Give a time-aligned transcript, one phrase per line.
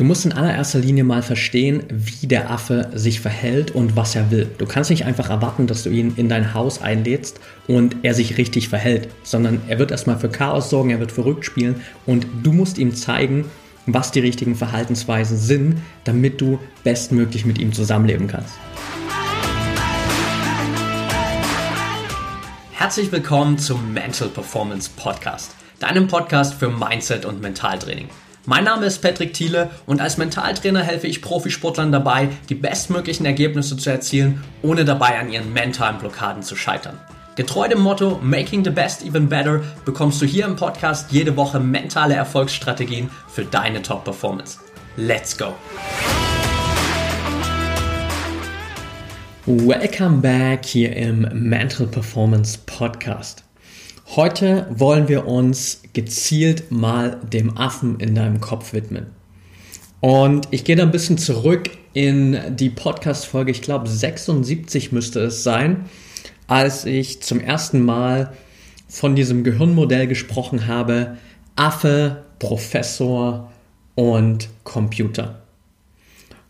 [0.00, 4.30] Du musst in allererster Linie mal verstehen, wie der Affe sich verhält und was er
[4.30, 4.48] will.
[4.56, 8.38] Du kannst nicht einfach erwarten, dass du ihn in dein Haus einlädst und er sich
[8.38, 12.50] richtig verhält, sondern er wird erstmal für Chaos sorgen, er wird verrückt spielen und du
[12.50, 13.44] musst ihm zeigen,
[13.84, 18.54] was die richtigen Verhaltensweisen sind, damit du bestmöglich mit ihm zusammenleben kannst.
[22.72, 28.08] Herzlich willkommen zum Mental Performance Podcast, deinem Podcast für Mindset und Mentaltraining.
[28.46, 33.76] Mein Name ist Patrick Thiele und als Mentaltrainer helfe ich Profisportlern dabei, die bestmöglichen Ergebnisse
[33.76, 36.98] zu erzielen, ohne dabei an ihren mentalen Blockaden zu scheitern.
[37.36, 41.60] Getreu dem Motto Making the Best Even Better bekommst du hier im Podcast jede Woche
[41.60, 44.58] mentale Erfolgsstrategien für deine Top-Performance.
[44.96, 45.54] Let's go!
[49.44, 53.44] Welcome back hier im Mental Performance Podcast.
[54.16, 59.06] Heute wollen wir uns gezielt mal dem Affen in deinem Kopf widmen.
[60.00, 65.44] Und ich gehe da ein bisschen zurück in die Podcast-Folge, ich glaube 76 müsste es
[65.44, 65.84] sein,
[66.48, 68.32] als ich zum ersten Mal
[68.88, 71.16] von diesem Gehirnmodell gesprochen habe,
[71.54, 73.52] Affe, Professor
[73.94, 75.42] und Computer.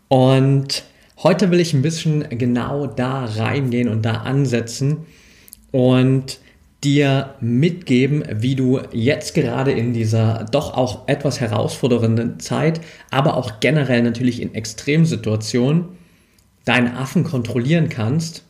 [0.07, 0.83] Und
[1.21, 5.05] heute will ich ein bisschen genau da reingehen und da ansetzen
[5.69, 6.39] und
[6.83, 13.59] dir mitgeben, wie du jetzt gerade in dieser doch auch etwas herausfordernden Zeit, aber auch
[13.59, 15.89] generell natürlich in Extremsituationen
[16.65, 18.43] deinen Affen kontrollieren kannst,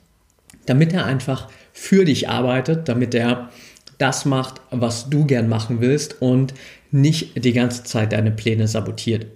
[0.65, 3.49] damit er einfach für dich arbeitet, damit er
[3.97, 6.53] das macht, was du gern machen willst und
[6.91, 9.27] nicht die ganze Zeit deine Pläne sabotiert.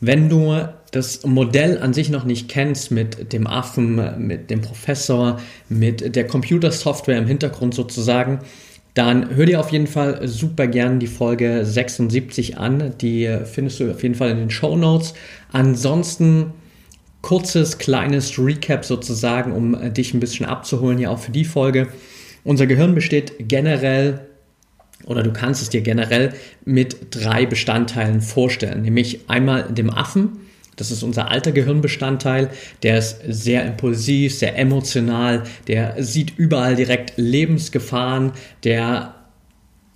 [0.00, 0.56] Wenn du
[0.92, 6.26] das Modell an sich noch nicht kennst mit dem Affen, mit dem Professor, mit der
[6.26, 8.40] Computersoftware im Hintergrund sozusagen,
[8.94, 12.94] dann hör dir auf jeden Fall super gern die Folge 76 an.
[13.00, 15.14] Die findest du auf jeden Fall in den Show Notes.
[15.52, 16.52] Ansonsten
[17.22, 21.88] kurzes, kleines Recap sozusagen, um dich ein bisschen abzuholen, ja auch für die Folge.
[22.44, 24.27] Unser Gehirn besteht generell
[25.04, 26.32] oder du kannst es dir generell
[26.64, 30.38] mit drei Bestandteilen vorstellen, nämlich einmal dem Affen,
[30.78, 32.50] das ist unser alter Gehirnbestandteil.
[32.84, 35.42] Der ist sehr impulsiv, sehr emotional.
[35.66, 38.32] Der sieht überall direkt Lebensgefahren.
[38.62, 39.14] Der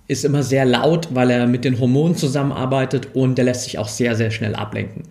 [0.07, 3.87] ist immer sehr laut, weil er mit den Hormonen zusammenarbeitet und der lässt sich auch
[3.87, 5.03] sehr, sehr schnell ablenken.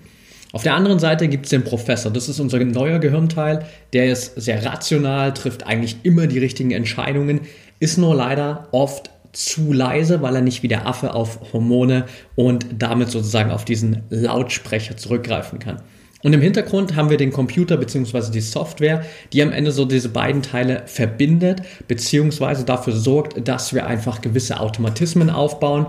[0.52, 2.12] Auf der anderen Seite gibt es den Professor.
[2.12, 3.64] Das ist unser neuer Gehirnteil.
[3.94, 7.40] Der ist sehr rational, trifft eigentlich immer die richtigen Entscheidungen,
[7.80, 12.04] ist nur leider oft zu leise, weil er nicht wie der Affe auf Hormone
[12.36, 15.80] und damit sozusagen auf diesen Lautsprecher zurückgreifen kann.
[16.22, 18.30] Und im Hintergrund haben wir den Computer bzw.
[18.30, 22.64] die Software, die am Ende so diese beiden Teile verbindet bzw.
[22.64, 25.86] dafür sorgt, dass wir einfach gewisse Automatismen aufbauen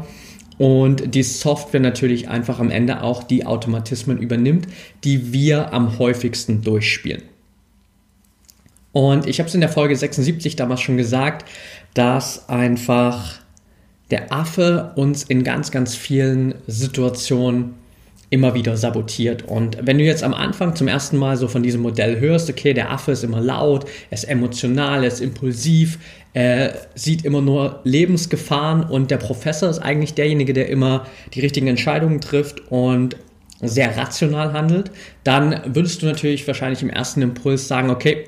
[0.58, 4.68] und die Software natürlich einfach am Ende auch die Automatismen übernimmt,
[5.04, 7.24] die wir am häufigsten durchspielen.
[8.92, 11.50] Und ich habe es in der Folge 76 damals schon gesagt,
[11.94, 13.40] dass einfach
[14.12, 17.76] der Affe uns in ganz, ganz vielen Situationen
[18.30, 19.48] immer wieder sabotiert.
[19.48, 22.74] Und wenn du jetzt am Anfang zum ersten Mal so von diesem Modell hörst, okay,
[22.74, 26.00] der Affe ist immer laut, er ist emotional, er ist impulsiv,
[26.34, 31.06] er sieht immer nur Lebensgefahren und der Professor ist eigentlich derjenige, der immer
[31.36, 33.18] die richtigen Entscheidungen trifft und
[33.62, 34.90] sehr rational handelt,
[35.24, 38.26] dann würdest du natürlich wahrscheinlich im ersten Impuls sagen, okay,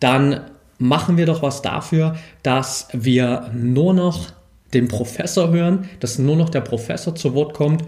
[0.00, 0.40] dann
[0.78, 4.30] machen wir doch was dafür, dass wir nur noch
[4.74, 7.84] den Professor hören, dass nur noch der Professor zu Wort kommt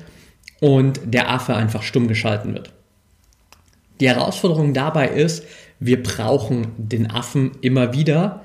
[0.60, 2.72] und der Affe einfach stumm geschalten wird.
[4.00, 5.44] Die Herausforderung dabei ist,
[5.80, 8.42] wir brauchen den Affen immer wieder,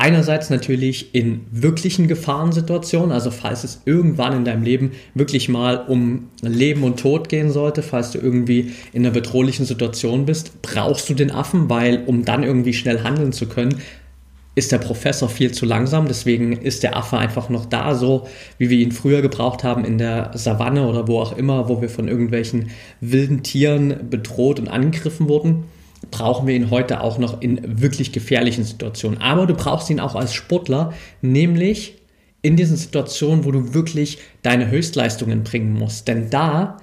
[0.00, 6.28] Einerseits natürlich in wirklichen Gefahrensituationen, also falls es irgendwann in deinem Leben wirklich mal um
[6.40, 11.14] Leben und Tod gehen sollte, falls du irgendwie in einer bedrohlichen Situation bist, brauchst du
[11.14, 13.82] den Affen, weil um dann irgendwie schnell handeln zu können,
[14.54, 16.06] ist der Professor viel zu langsam.
[16.06, 19.98] Deswegen ist der Affe einfach noch da, so wie wir ihn früher gebraucht haben in
[19.98, 22.70] der Savanne oder wo auch immer, wo wir von irgendwelchen
[23.00, 25.64] wilden Tieren bedroht und angegriffen wurden
[26.10, 29.20] brauchen wir ihn heute auch noch in wirklich gefährlichen Situationen.
[29.20, 30.92] Aber du brauchst ihn auch als Sportler,
[31.22, 31.94] nämlich
[32.42, 36.08] in diesen Situationen, wo du wirklich deine Höchstleistungen bringen musst.
[36.08, 36.78] Denn da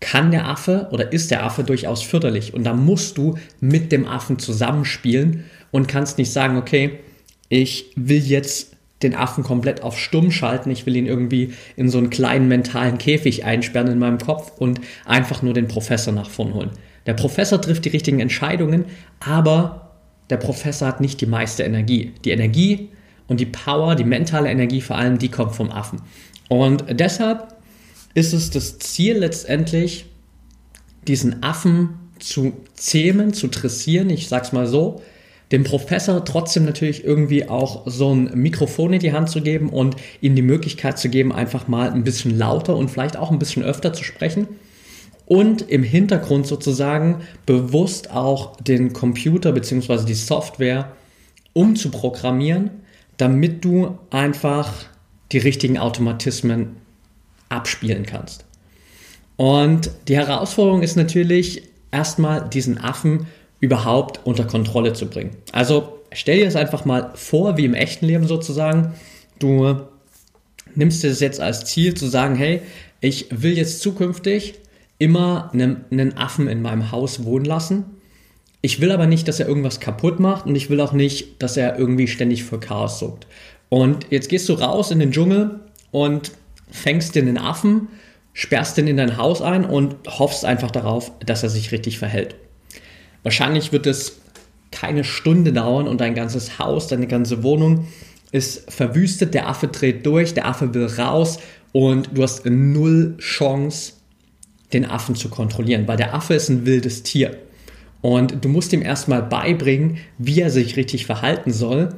[0.00, 2.54] kann der Affe oder ist der Affe durchaus förderlich.
[2.54, 7.00] Und da musst du mit dem Affen zusammenspielen und kannst nicht sagen, okay,
[7.48, 11.98] ich will jetzt den Affen komplett auf stumm schalten, ich will ihn irgendwie in so
[11.98, 16.54] einen kleinen mentalen Käfig einsperren in meinem Kopf und einfach nur den Professor nach vorn
[16.54, 16.70] holen.
[17.06, 18.86] Der Professor trifft die richtigen Entscheidungen,
[19.20, 19.92] aber
[20.30, 22.12] der Professor hat nicht die meiste Energie.
[22.24, 22.90] Die Energie
[23.28, 26.02] und die Power, die mentale Energie vor allem, die kommt vom Affen.
[26.48, 27.54] Und deshalb
[28.14, 30.06] ist es das Ziel letztendlich,
[31.06, 35.02] diesen Affen zu zähmen, zu dressieren, ich sag's mal so,
[35.52, 39.94] dem Professor trotzdem natürlich irgendwie auch so ein Mikrofon in die Hand zu geben und
[40.20, 43.62] ihm die Möglichkeit zu geben, einfach mal ein bisschen lauter und vielleicht auch ein bisschen
[43.62, 44.48] öfter zu sprechen.
[45.26, 50.04] Und im Hintergrund sozusagen bewusst auch den Computer bzw.
[50.04, 50.92] die Software
[51.52, 52.70] umzuprogrammieren,
[53.16, 54.72] damit du einfach
[55.32, 56.76] die richtigen Automatismen
[57.48, 58.44] abspielen kannst.
[59.36, 63.26] Und die Herausforderung ist natürlich erstmal diesen Affen
[63.60, 65.36] überhaupt unter Kontrolle zu bringen.
[65.52, 68.94] Also stell dir das einfach mal vor, wie im echten Leben sozusagen.
[69.38, 69.80] Du
[70.74, 72.62] nimmst dir das jetzt als Ziel zu sagen, hey,
[73.00, 74.54] ich will jetzt zukünftig
[74.98, 77.84] immer einen, einen Affen in meinem Haus wohnen lassen.
[78.62, 81.56] Ich will aber nicht, dass er irgendwas kaputt macht und ich will auch nicht, dass
[81.56, 83.26] er irgendwie ständig für Chaos sorgt.
[83.68, 85.60] Und jetzt gehst du raus in den Dschungel
[85.90, 86.32] und
[86.70, 87.88] fängst den Affen,
[88.32, 92.34] sperrst den in dein Haus ein und hoffst einfach darauf, dass er sich richtig verhält.
[93.22, 94.20] Wahrscheinlich wird es
[94.70, 97.86] keine Stunde dauern und dein ganzes Haus, deine ganze Wohnung
[98.32, 101.38] ist verwüstet, der Affe dreht durch, der Affe will raus
[101.72, 103.94] und du hast null Chance,
[104.72, 107.36] den Affen zu kontrollieren, weil der Affe ist ein wildes Tier.
[108.02, 111.94] Und du musst ihm erstmal beibringen, wie er sich richtig verhalten soll.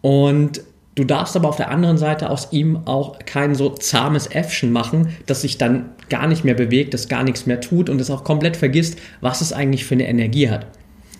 [0.00, 0.62] Und
[0.94, 5.08] du darfst aber auf der anderen Seite aus ihm auch kein so zahmes Äffchen machen,
[5.26, 8.24] das sich dann gar nicht mehr bewegt, das gar nichts mehr tut und es auch
[8.24, 10.66] komplett vergisst, was es eigentlich für eine Energie hat.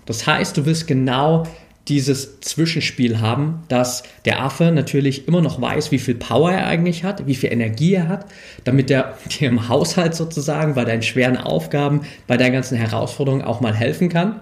[0.07, 1.45] Das heißt, du willst genau
[1.89, 7.05] dieses Zwischenspiel haben, dass der Affe natürlich immer noch weiß, wie viel Power er eigentlich
[7.05, 8.27] hat, wie viel Energie er hat,
[8.65, 13.61] damit er dir im Haushalt sozusagen bei deinen schweren Aufgaben, bei deinen ganzen Herausforderungen auch
[13.61, 14.41] mal helfen kann.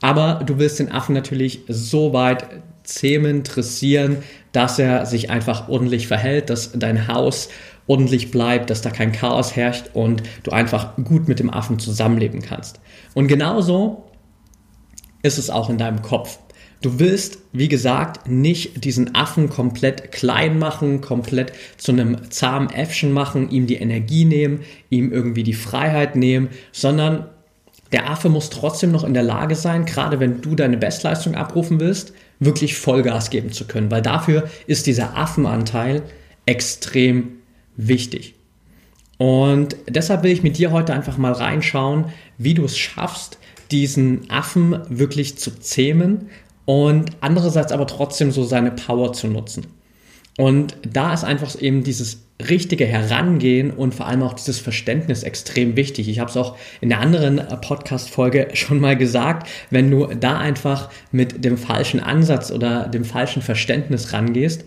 [0.00, 2.46] Aber du willst den Affen natürlich so weit
[2.84, 4.18] zähmen, dressieren,
[4.52, 7.48] dass er sich einfach ordentlich verhält, dass dein Haus
[7.86, 12.42] ordentlich bleibt, dass da kein Chaos herrscht und du einfach gut mit dem Affen zusammenleben
[12.42, 12.80] kannst.
[13.14, 14.10] Und genauso
[15.22, 16.38] ist es auch in deinem Kopf.
[16.82, 23.12] Du willst, wie gesagt, nicht diesen Affen komplett klein machen, komplett zu einem zahmen Äffchen
[23.12, 27.26] machen, ihm die Energie nehmen, ihm irgendwie die Freiheit nehmen, sondern
[27.92, 31.80] der Affe muss trotzdem noch in der Lage sein, gerade wenn du deine Bestleistung abrufen
[31.80, 36.02] willst, wirklich Vollgas geben zu können, weil dafür ist dieser Affenanteil
[36.44, 37.38] extrem
[37.76, 38.34] wichtig.
[39.18, 42.06] Und deshalb will ich mit dir heute einfach mal reinschauen,
[42.36, 43.38] wie du es schaffst,
[43.70, 46.28] diesen Affen wirklich zu zähmen
[46.66, 49.66] und andererseits aber trotzdem so seine Power zu nutzen.
[50.38, 55.76] Und da ist einfach eben dieses richtige Herangehen und vor allem auch dieses Verständnis extrem
[55.76, 56.08] wichtig.
[56.08, 60.90] Ich habe es auch in der anderen Podcast-Folge schon mal gesagt, wenn du da einfach
[61.10, 64.64] mit dem falschen Ansatz oder dem falschen Verständnis rangehst,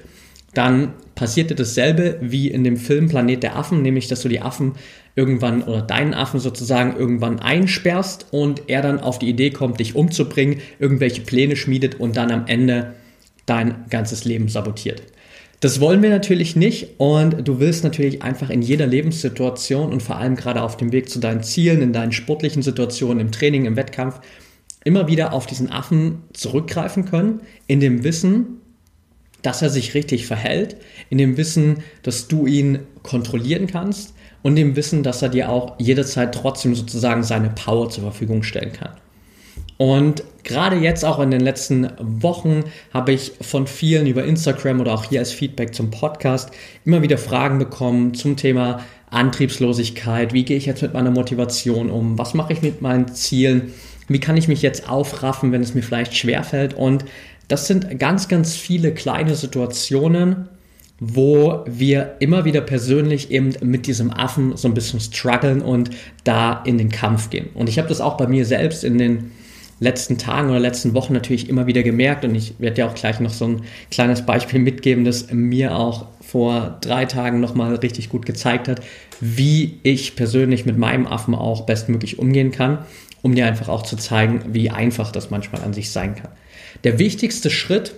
[0.56, 4.74] dann passierte dasselbe wie in dem Film Planet der Affen, nämlich dass du die Affen
[5.20, 9.94] irgendwann oder deinen Affen sozusagen irgendwann einsperrst und er dann auf die Idee kommt, dich
[9.94, 12.94] umzubringen, irgendwelche Pläne schmiedet und dann am Ende
[13.46, 15.04] dein ganzes Leben sabotiert.
[15.60, 20.16] Das wollen wir natürlich nicht und du willst natürlich einfach in jeder Lebenssituation und vor
[20.16, 23.76] allem gerade auf dem Weg zu deinen Zielen, in deinen sportlichen Situationen, im Training, im
[23.76, 24.22] Wettkampf,
[24.86, 28.62] immer wieder auf diesen Affen zurückgreifen können, in dem Wissen,
[29.42, 30.78] dass er sich richtig verhält,
[31.10, 35.76] in dem Wissen, dass du ihn kontrollieren kannst und dem Wissen, dass er dir auch
[35.80, 38.92] jederzeit trotzdem sozusagen seine Power zur Verfügung stellen kann.
[39.78, 44.94] Und gerade jetzt auch in den letzten Wochen habe ich von vielen über Instagram oder
[44.94, 46.52] auch hier als Feedback zum Podcast
[46.84, 50.34] immer wieder Fragen bekommen zum Thema Antriebslosigkeit.
[50.34, 52.18] Wie gehe ich jetzt mit meiner Motivation um?
[52.18, 53.74] Was mache ich mit meinen Zielen?
[54.10, 56.74] Wie kann ich mich jetzt aufraffen, wenn es mir vielleicht schwerfällt?
[56.74, 57.06] Und
[57.48, 60.50] das sind ganz, ganz viele kleine Situationen,
[61.00, 65.92] wo wir immer wieder persönlich eben mit diesem Affen so ein bisschen strugglen und
[66.24, 67.50] da in den Kampf gehen.
[67.54, 69.32] Und ich habe das auch bei mir selbst in den
[69.80, 73.20] letzten Tagen oder letzten Wochen natürlich immer wieder gemerkt und ich werde dir auch gleich
[73.20, 78.26] noch so ein kleines Beispiel mitgeben, das mir auch vor drei Tagen nochmal richtig gut
[78.26, 78.82] gezeigt hat,
[79.22, 82.80] wie ich persönlich mit meinem Affen auch bestmöglich umgehen kann,
[83.22, 86.32] um dir einfach auch zu zeigen, wie einfach das manchmal an sich sein kann.
[86.84, 87.96] Der wichtigste Schritt,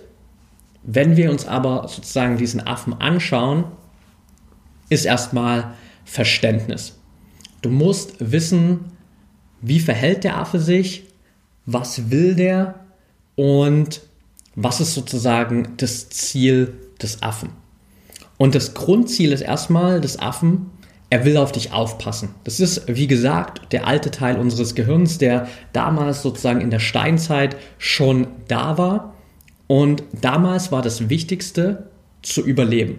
[0.82, 3.64] wenn wir uns aber sozusagen diesen Affen anschauen,
[4.88, 5.74] ist erstmal
[6.04, 6.98] Verständnis.
[7.62, 8.92] Du musst wissen,
[9.60, 11.04] wie verhält der Affe sich,
[11.64, 12.74] was will der
[13.36, 14.02] und
[14.56, 17.50] was ist sozusagen das Ziel des Affen.
[18.36, 20.70] Und das Grundziel ist erstmal des Affen,
[21.10, 22.30] er will auf dich aufpassen.
[22.44, 27.54] Das ist, wie gesagt, der alte Teil unseres Gehirns, der damals sozusagen in der Steinzeit
[27.78, 29.14] schon da war.
[29.66, 31.88] Und damals war das Wichtigste
[32.22, 32.98] zu überleben.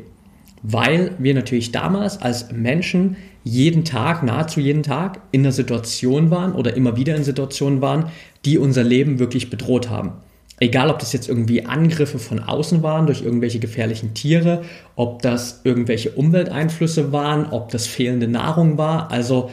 [0.64, 6.54] weil wir natürlich damals als Menschen jeden Tag, nahezu jeden Tag in einer Situation waren
[6.54, 8.06] oder immer wieder in Situationen waren,
[8.46, 10.14] die unser Leben wirklich bedroht haben.
[10.60, 14.64] Egal, ob das jetzt irgendwie Angriffe von außen waren durch irgendwelche gefährlichen Tiere,
[14.96, 19.12] ob das irgendwelche Umwelteinflüsse waren, ob das fehlende Nahrung war.
[19.12, 19.52] Also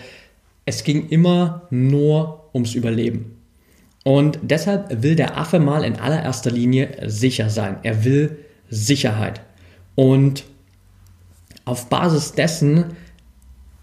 [0.67, 3.40] es ging immer nur ums Überleben.
[4.05, 7.79] Und deshalb will der Affe mal in allererster Linie sicher sein.
[7.83, 8.39] Er will
[8.69, 9.43] Sicherheit.
[9.95, 10.45] Und
[11.65, 12.97] auf Basis dessen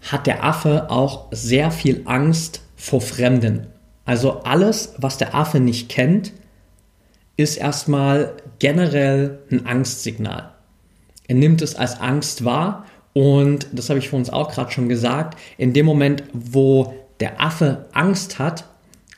[0.02, 3.68] hat der Affe auch sehr viel Angst vor Fremden.
[4.04, 6.32] Also alles, was der Affe nicht kennt,
[7.36, 10.50] ist erstmal generell ein Angstsignal.
[11.28, 14.88] Er nimmt es als Angst wahr und das habe ich für uns auch gerade schon
[14.88, 18.64] gesagt, in dem Moment, wo der Affe Angst hat,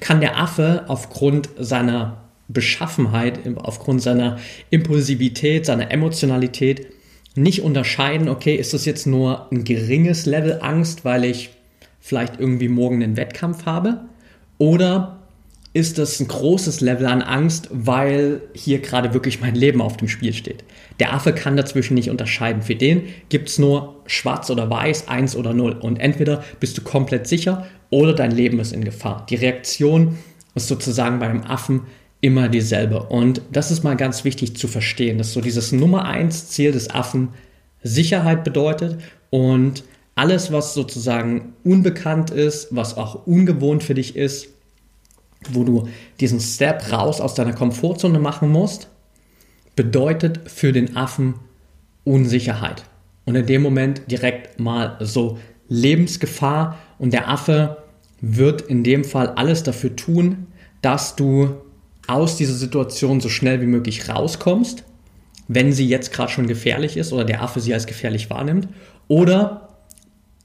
[0.00, 4.38] kann der Affe aufgrund seiner Beschaffenheit, aufgrund seiner
[4.71, 6.88] Impulsivität, seiner Emotionalität
[7.37, 11.50] nicht unterscheiden, okay, ist das jetzt nur ein geringes Level Angst, weil ich
[12.00, 14.00] vielleicht irgendwie morgen einen Wettkampf habe?
[14.59, 15.19] Oder
[15.72, 20.08] ist das ein großes Level an Angst, weil hier gerade wirklich mein Leben auf dem
[20.08, 20.64] Spiel steht.
[20.98, 22.62] Der Affe kann dazwischen nicht unterscheiden.
[22.62, 25.72] Für den gibt es nur schwarz oder weiß, eins oder null.
[25.72, 29.26] Und entweder bist du komplett sicher oder dein Leben ist in Gefahr.
[29.30, 30.18] Die Reaktion
[30.56, 31.82] ist sozusagen beim Affen
[32.20, 33.04] immer dieselbe.
[33.04, 36.90] Und das ist mal ganz wichtig zu verstehen, dass so dieses Nummer eins Ziel des
[36.90, 37.28] Affen
[37.82, 38.98] Sicherheit bedeutet
[39.30, 39.84] und
[40.16, 44.48] alles, was sozusagen unbekannt ist, was auch ungewohnt für dich ist,
[45.49, 45.88] wo du
[46.20, 48.88] diesen Step raus aus deiner Komfortzone machen musst,
[49.76, 51.35] bedeutet für den Affen
[52.04, 52.85] Unsicherheit.
[53.25, 57.78] Und in dem Moment direkt mal so Lebensgefahr und der Affe
[58.20, 60.49] wird in dem Fall alles dafür tun,
[60.82, 61.54] dass du
[62.06, 64.85] aus dieser Situation so schnell wie möglich rauskommst,
[65.49, 68.68] wenn sie jetzt gerade schon gefährlich ist oder der Affe sie als gefährlich wahrnimmt,
[69.09, 69.69] oder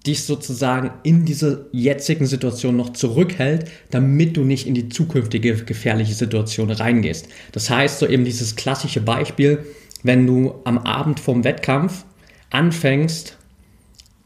[0.07, 6.13] dich sozusagen in diese jetzigen Situation noch zurückhält, damit du nicht in die zukünftige gefährliche
[6.13, 7.27] Situation reingehst.
[7.51, 9.65] Das heißt, so eben dieses klassische Beispiel,
[10.03, 12.05] wenn du am Abend vorm Wettkampf
[12.51, 13.37] anfängst,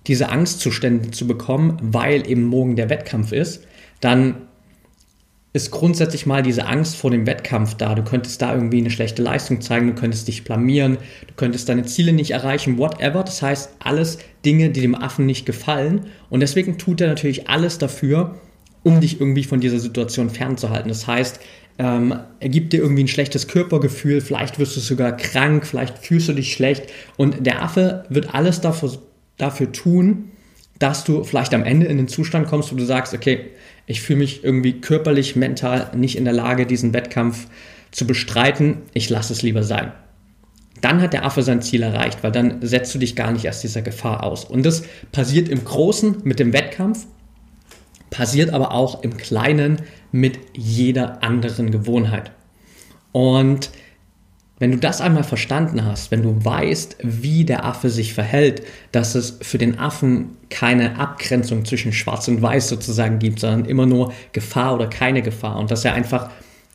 [0.08, 3.66] diese Angstzustände zu bekommen, weil eben morgen der Wettkampf ist,
[4.02, 4.49] dann
[5.64, 7.96] ist grundsätzlich mal diese Angst vor dem Wettkampf da.
[7.96, 10.98] Du könntest da irgendwie eine schlechte Leistung zeigen, du könntest dich blamieren,
[11.28, 13.24] du könntest deine Ziele nicht erreichen, whatever.
[13.24, 16.08] Das heißt, alles Dinge, die dem Affen nicht gefallen.
[16.30, 18.36] Und deswegen tut er natürlich alles dafür,
[18.84, 20.90] um dich irgendwie von dieser Situation fernzuhalten.
[20.90, 21.40] Das heißt,
[21.78, 26.28] ähm, er gibt dir irgendwie ein schlechtes Körpergefühl, vielleicht wirst du sogar krank, vielleicht fühlst
[26.30, 26.84] du dich schlecht.
[27.18, 28.92] Und der Affe wird alles dafür,
[29.38, 30.32] dafür tun,
[30.80, 33.48] dass du vielleicht am Ende in den Zustand kommst, wo du sagst, okay,
[33.90, 37.48] ich fühle mich irgendwie körperlich, mental nicht in der Lage, diesen Wettkampf
[37.90, 39.92] zu bestreiten, ich lasse es lieber sein.
[40.80, 43.64] Dann hat der Affe sein Ziel erreicht, weil dann setzt du dich gar nicht erst
[43.64, 44.46] dieser Gefahr aus.
[44.46, 47.08] Und das passiert im Großen mit dem Wettkampf,
[48.12, 49.82] passiert aber auch im Kleinen
[50.12, 52.32] mit jeder anderen Gewohnheit.
[53.12, 53.72] Und
[54.60, 58.62] wenn du das einmal verstanden hast, wenn du weißt, wie der Affe sich verhält,
[58.92, 63.86] dass es für den Affen keine Abgrenzung zwischen Schwarz und Weiß sozusagen gibt, sondern immer
[63.86, 66.30] nur Gefahr oder keine Gefahr und dass er einfach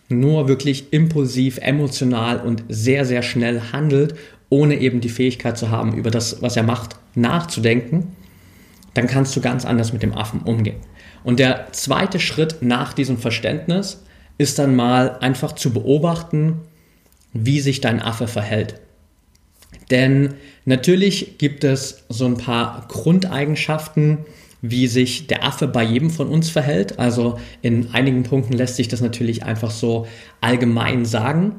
[0.08, 4.14] nur wirklich impulsiv, emotional und sehr, sehr schnell handelt,
[4.48, 8.12] ohne eben die Fähigkeit zu haben, über das, was er macht, nachzudenken,
[8.94, 10.76] dann kannst du ganz anders mit dem Affen umgehen.
[11.22, 14.04] Und der zweite Schritt nach diesem Verständnis
[14.38, 16.60] ist dann mal einfach zu beobachten,
[17.34, 18.80] wie sich dein Affe verhält.
[19.90, 24.24] Denn natürlich gibt es so ein paar Grundeigenschaften,
[24.62, 26.98] wie sich der Affe bei jedem von uns verhält.
[26.98, 30.06] Also in einigen Punkten lässt sich das natürlich einfach so
[30.40, 31.56] allgemein sagen.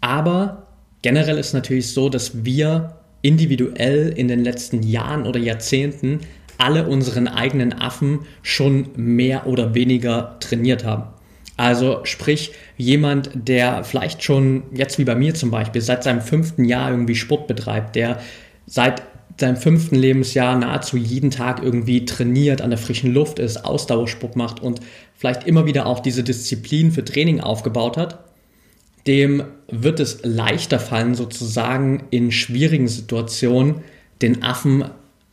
[0.00, 0.68] Aber
[1.02, 6.20] generell ist natürlich so, dass wir individuell in den letzten Jahren oder Jahrzehnten
[6.58, 11.04] alle unseren eigenen Affen schon mehr oder weniger trainiert haben.
[11.58, 16.64] Also sprich, jemand, der vielleicht schon, jetzt wie bei mir zum Beispiel, seit seinem fünften
[16.64, 18.20] Jahr irgendwie Sport betreibt, der
[18.64, 19.02] seit
[19.40, 24.60] seinem fünften Lebensjahr nahezu jeden Tag irgendwie trainiert, an der frischen Luft ist, Ausdauersport macht
[24.62, 24.80] und
[25.16, 28.20] vielleicht immer wieder auch diese Disziplin für Training aufgebaut hat,
[29.08, 33.82] dem wird es leichter fallen, sozusagen in schwierigen Situationen
[34.22, 34.84] den Affen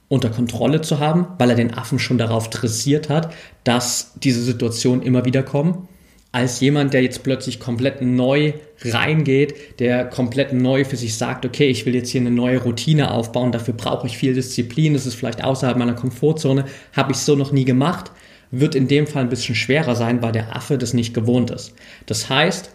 [0.07, 3.31] unter Kontrolle zu haben, weil er den Affen schon darauf dressiert hat,
[3.63, 5.87] dass diese Situationen immer wieder kommen
[6.35, 8.51] als jemand, der jetzt plötzlich komplett neu
[8.83, 13.11] reingeht, der komplett neu für sich sagt, okay, ich will jetzt hier eine neue Routine
[13.11, 17.37] aufbauen, dafür brauche ich viel Disziplin, das ist vielleicht außerhalb meiner Komfortzone, habe ich so
[17.37, 18.11] noch nie gemacht,
[18.51, 21.73] wird in dem Fall ein bisschen schwerer sein, weil der Affe das nicht gewohnt ist.
[22.05, 22.69] Das heißt,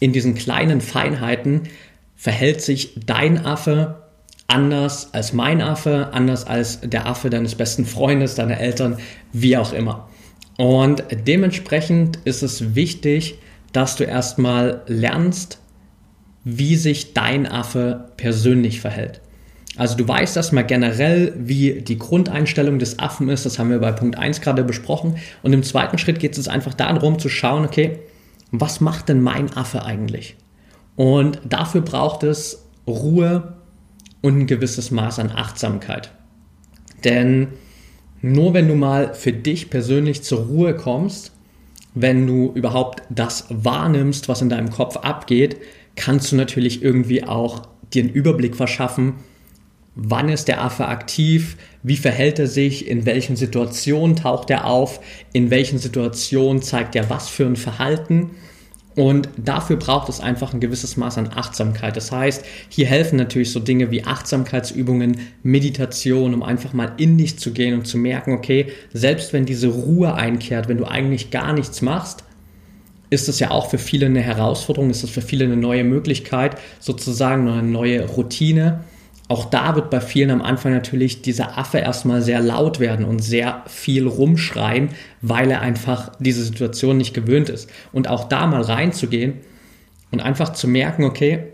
[0.00, 1.64] in diesen kleinen Feinheiten
[2.16, 4.04] verhält sich dein Affe
[4.46, 8.96] anders als mein Affe, anders als der Affe deines besten Freundes, deiner Eltern,
[9.34, 10.08] wie auch immer.
[10.58, 13.38] Und dementsprechend ist es wichtig,
[13.72, 15.58] dass du erstmal lernst,
[16.44, 19.20] wie sich dein Affe persönlich verhält.
[19.76, 23.92] Also du weißt erstmal generell, wie die Grundeinstellung des Affen ist, das haben wir bei
[23.92, 25.16] Punkt 1 gerade besprochen.
[25.42, 28.00] Und im zweiten Schritt geht es einfach darum zu schauen, okay,
[28.50, 30.36] was macht denn mein Affe eigentlich?
[30.94, 33.54] Und dafür braucht es Ruhe
[34.20, 36.12] und ein gewisses Maß an Achtsamkeit.
[37.02, 37.48] Denn
[38.22, 41.32] nur wenn du mal für dich persönlich zur Ruhe kommst,
[41.94, 45.56] wenn du überhaupt das wahrnimmst, was in deinem Kopf abgeht,
[45.96, 47.62] kannst du natürlich irgendwie auch
[47.92, 49.14] dir einen Überblick verschaffen,
[49.94, 55.00] wann ist der Affe aktiv, wie verhält er sich, in welchen Situationen taucht er auf,
[55.32, 58.30] in welchen Situationen zeigt er was für ein Verhalten.
[58.94, 61.96] Und dafür braucht es einfach ein gewisses Maß an Achtsamkeit.
[61.96, 67.38] Das heißt, hier helfen natürlich so Dinge wie Achtsamkeitsübungen, Meditation, um einfach mal in dich
[67.38, 71.54] zu gehen und zu merken, okay, selbst wenn diese Ruhe einkehrt, wenn du eigentlich gar
[71.54, 72.24] nichts machst,
[73.08, 76.56] ist es ja auch für viele eine Herausforderung, ist es für viele eine neue Möglichkeit,
[76.80, 78.84] sozusagen eine neue Routine.
[79.28, 83.20] Auch da wird bei vielen am Anfang natürlich dieser Affe erstmal sehr laut werden und
[83.20, 84.90] sehr viel rumschreien,
[85.22, 87.70] weil er einfach diese Situation nicht gewöhnt ist.
[87.92, 89.34] Und auch da mal reinzugehen
[90.10, 91.44] und einfach zu merken, okay,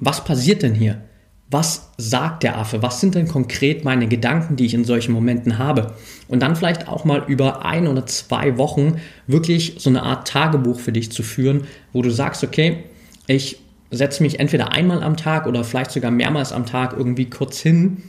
[0.00, 1.02] was passiert denn hier?
[1.50, 2.82] was sagt der Affe?
[2.82, 5.94] Was sind denn konkret meine Gedanken, die ich in solchen Momenten habe?
[6.28, 10.78] Und dann vielleicht auch mal über ein oder zwei Wochen wirklich so eine Art Tagebuch
[10.78, 12.84] für dich zu führen, wo du sagst, okay,
[13.26, 17.60] ich setze mich entweder einmal am Tag oder vielleicht sogar mehrmals am Tag irgendwie kurz
[17.60, 18.02] hin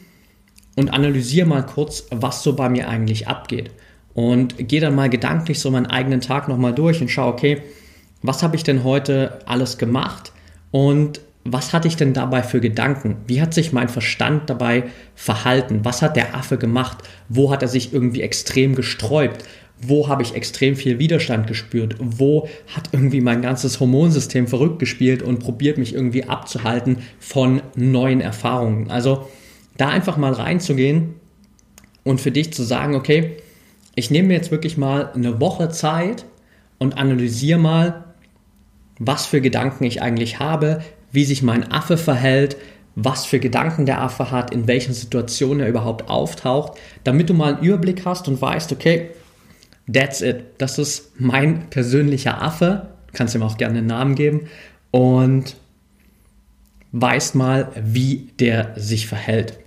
[0.75, 3.71] und analysiere mal kurz, was so bei mir eigentlich abgeht.
[4.13, 7.61] Und gehe dann mal gedanklich so meinen eigenen Tag nochmal durch und schaue, okay,
[8.21, 10.33] was habe ich denn heute alles gemacht?
[10.71, 13.17] Und was hatte ich denn dabei für Gedanken?
[13.27, 14.83] Wie hat sich mein Verstand dabei
[15.15, 15.81] verhalten?
[15.83, 16.97] Was hat der Affe gemacht?
[17.29, 19.45] Wo hat er sich irgendwie extrem gesträubt?
[19.81, 21.95] Wo habe ich extrem viel Widerstand gespürt?
[21.99, 28.19] Wo hat irgendwie mein ganzes Hormonsystem verrückt gespielt und probiert mich irgendwie abzuhalten von neuen
[28.19, 28.91] Erfahrungen?
[28.91, 29.29] Also
[29.77, 31.15] da einfach mal reinzugehen
[32.03, 33.37] und für dich zu sagen, okay,
[33.95, 36.25] ich nehme mir jetzt wirklich mal eine Woche Zeit
[36.77, 38.03] und analysiere mal,
[38.99, 42.57] was für Gedanken ich eigentlich habe, wie sich mein Affe verhält,
[42.95, 47.55] was für Gedanken der Affe hat, in welchen Situationen er überhaupt auftaucht, damit du mal
[47.55, 49.11] einen Überblick hast und weißt, okay,
[49.91, 50.43] that's it.
[50.57, 52.89] Das ist mein persönlicher Affe.
[53.07, 54.49] Du kannst ihm auch gerne einen Namen geben
[54.91, 55.55] und
[56.91, 59.59] weißt mal, wie der sich verhält.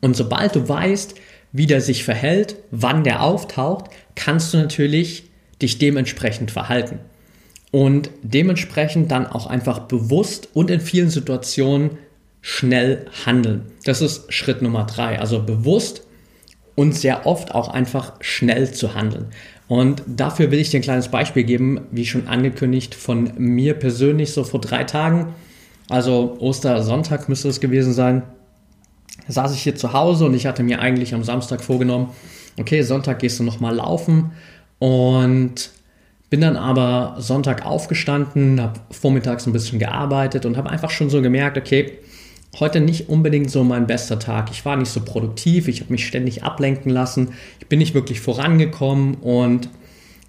[0.00, 1.14] Und sobald du weißt,
[1.52, 5.30] wie der sich verhält, wann der auftaucht, kannst du natürlich
[5.60, 6.98] dich dementsprechend verhalten
[7.72, 11.98] und dementsprechend dann auch einfach bewusst und in vielen Situationen
[12.42, 13.62] schnell handeln.
[13.84, 15.18] Das ist Schritt Nummer drei.
[15.18, 16.06] Also bewusst
[16.74, 19.26] und sehr oft auch einfach schnell zu handeln.
[19.68, 24.32] Und dafür will ich dir ein kleines Beispiel geben, wie schon angekündigt von mir persönlich
[24.32, 25.34] so vor drei Tagen.
[25.88, 28.22] Also Ostersonntag müsste es gewesen sein.
[29.28, 32.10] Saß ich hier zu Hause und ich hatte mir eigentlich am Samstag vorgenommen,
[32.58, 34.32] okay, Sonntag gehst du nochmal laufen
[34.78, 35.70] und
[36.32, 41.20] bin dann aber Sonntag aufgestanden, habe vormittags ein bisschen gearbeitet und habe einfach schon so
[41.20, 41.98] gemerkt, okay,
[42.58, 44.50] heute nicht unbedingt so mein bester Tag.
[44.50, 48.22] Ich war nicht so produktiv, ich habe mich ständig ablenken lassen, ich bin nicht wirklich
[48.22, 49.68] vorangekommen und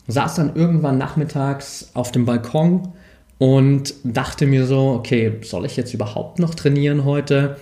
[0.07, 2.89] saß dann irgendwann nachmittags auf dem Balkon
[3.37, 7.55] und dachte mir so, okay, soll ich jetzt überhaupt noch trainieren heute?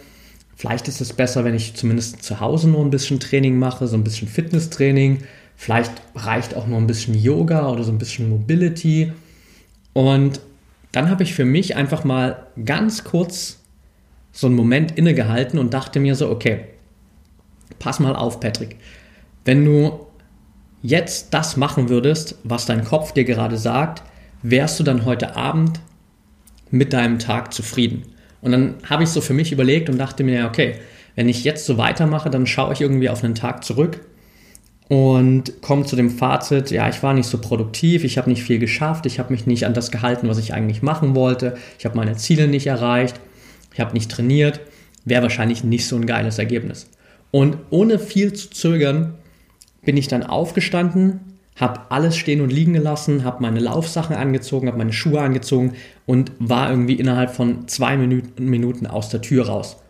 [0.56, 3.98] Vielleicht ist es besser, wenn ich zumindest zu Hause nur ein bisschen Training mache, so
[3.98, 5.20] ein bisschen Fitnesstraining
[5.62, 9.12] Vielleicht reicht auch noch ein bisschen Yoga oder so ein bisschen Mobility.
[9.94, 10.40] Und
[10.92, 13.60] dann habe ich für mich einfach mal ganz kurz
[14.32, 16.62] so einen Moment innegehalten und dachte mir so, okay,
[17.78, 18.78] pass mal auf, Patrick.
[19.46, 20.08] Wenn du
[20.82, 24.02] jetzt das machen würdest, was dein Kopf dir gerade sagt,
[24.42, 25.80] wärst du dann heute Abend
[26.72, 28.02] mit deinem Tag zufrieden?
[28.42, 30.78] Und dann habe ich so für mich überlegt und dachte mir, okay,
[31.14, 34.00] wenn ich jetzt so weitermache, dann schaue ich irgendwie auf einen Tag zurück
[34.92, 38.60] und komme zu dem Fazit, ja, ich war nicht so produktiv, ich habe nicht viel
[38.60, 41.96] geschafft, ich habe mich nicht an das gehalten, was ich eigentlich machen wollte, ich habe
[41.96, 43.18] meine Ziele nicht erreicht,
[43.74, 44.60] ich habe nicht trainiert,
[45.06, 46.90] wäre wahrscheinlich nicht so ein geiles Ergebnis.
[47.32, 49.14] Und ohne viel zu zögern
[49.82, 51.22] bin ich dann aufgestanden,
[51.56, 55.72] habe alles stehen und liegen gelassen, habe meine Laufsachen angezogen, habe meine Schuhe angezogen
[56.06, 59.81] und war irgendwie innerhalb von zwei Minuten aus der Tür raus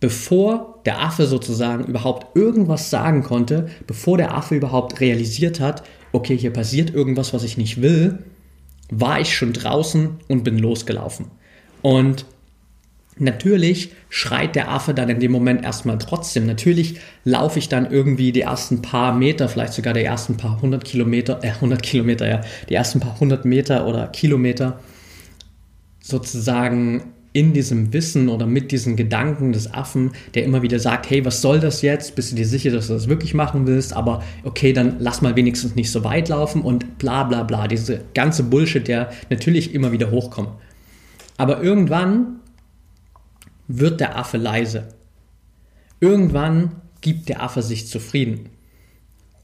[0.00, 6.36] bevor der Affe sozusagen überhaupt irgendwas sagen konnte, bevor der Affe überhaupt realisiert hat, okay,
[6.36, 8.18] hier passiert irgendwas, was ich nicht will,
[8.90, 11.26] war ich schon draußen und bin losgelaufen.
[11.82, 12.26] Und
[13.16, 16.46] Natürlich schreit der Affe dann in dem Moment erstmal trotzdem.
[16.46, 20.84] Natürlich laufe ich dann irgendwie die ersten paar Meter, vielleicht sogar die ersten paar hundert
[20.84, 24.80] Kilometer, äh, hundert Kilometer, ja, die ersten paar hundert Meter oder Kilometer
[26.00, 31.24] sozusagen in diesem Wissen oder mit diesen Gedanken des Affen, der immer wieder sagt, hey,
[31.24, 32.14] was soll das jetzt?
[32.14, 33.92] Bist du dir sicher, dass du das wirklich machen willst?
[33.92, 37.66] Aber okay, dann lass mal wenigstens nicht so weit laufen und bla bla bla.
[37.66, 40.50] Diese ganze Bullshit, der natürlich immer wieder hochkommt.
[41.36, 42.36] Aber irgendwann
[43.66, 44.86] wird der Affe leise.
[45.98, 48.48] Irgendwann gibt der Affe sich zufrieden.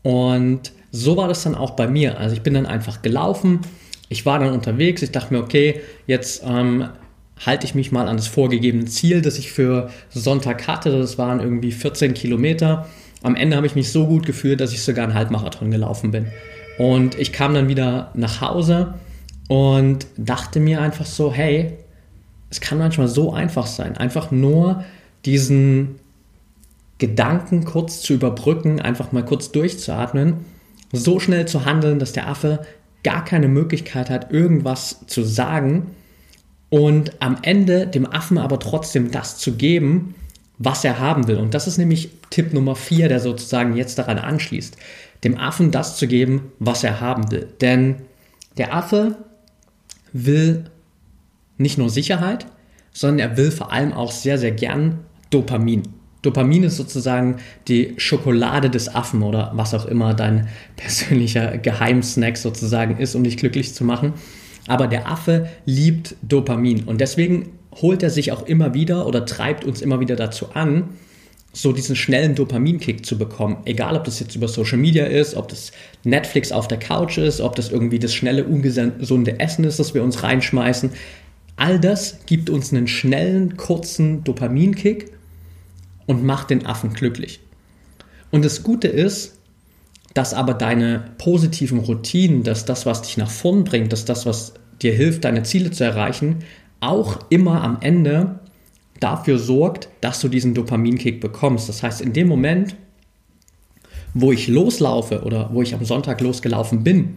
[0.03, 2.19] Und so war das dann auch bei mir.
[2.19, 3.63] Also ich bin dann einfach gelaufen.
[4.09, 5.03] Ich war dann unterwegs.
[5.03, 6.89] Ich dachte mir, okay, jetzt ähm,
[7.45, 10.99] halte ich mich mal an das vorgegebene Ziel, das ich für Sonntag hatte.
[10.99, 12.87] Das waren irgendwie 14 Kilometer.
[13.23, 16.27] Am Ende habe ich mich so gut gefühlt, dass ich sogar einen Halbmarathon gelaufen bin.
[16.79, 18.95] Und ich kam dann wieder nach Hause
[19.49, 21.73] und dachte mir einfach so, hey,
[22.51, 24.85] es kann manchmal so einfach sein, einfach nur
[25.25, 25.97] diesen
[26.99, 30.45] Gedanken kurz zu überbrücken, einfach mal kurz durchzuatmen,
[30.93, 32.61] so schnell zu handeln, dass der Affe
[33.03, 35.95] gar keine Möglichkeit hat, irgendwas zu sagen
[36.71, 40.15] und am Ende dem Affen aber trotzdem das zu geben,
[40.59, 41.37] was er haben will.
[41.37, 44.77] Und das ist nämlich Tipp Nummer 4, der sozusagen jetzt daran anschließt.
[45.25, 47.49] Dem Affen das zu geben, was er haben will.
[47.61, 47.97] Denn
[48.57, 49.17] der Affe
[50.13, 50.65] will
[51.59, 52.47] nicht nur Sicherheit,
[52.93, 55.83] sondern er will vor allem auch sehr, sehr gern Dopamin.
[56.23, 57.37] Dopamin ist sozusagen
[57.69, 63.37] die Schokolade des Affen oder was auch immer dein persönlicher Geheimsnack sozusagen ist, um dich
[63.37, 64.15] glücklich zu machen.
[64.71, 69.65] Aber der Affe liebt Dopamin und deswegen holt er sich auch immer wieder oder treibt
[69.65, 70.91] uns immer wieder dazu an,
[71.53, 73.57] so diesen schnellen Dopaminkick zu bekommen.
[73.65, 75.73] Egal, ob das jetzt über Social Media ist, ob das
[76.05, 80.05] Netflix auf der Couch ist, ob das irgendwie das schnelle, ungesunde Essen ist, das wir
[80.05, 80.93] uns reinschmeißen.
[81.57, 85.11] All das gibt uns einen schnellen, kurzen Dopaminkick
[86.07, 87.41] und macht den Affen glücklich.
[88.31, 89.35] Und das Gute ist,
[90.15, 94.55] dass aber deine positiven Routinen, dass das, was dich nach vorn bringt, dass das, was
[94.83, 96.39] dir hilft, deine Ziele zu erreichen,
[96.81, 98.41] auch immer am Ende
[99.01, 101.69] dafür sorgt, dass du diesen Dopaminkick bekommst.
[101.69, 102.77] Das heißt, in dem Moment,
[104.15, 107.17] wo ich loslaufe oder wo ich am Sonntag losgelaufen bin,